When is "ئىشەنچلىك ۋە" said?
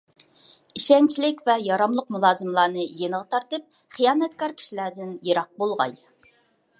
0.77-1.57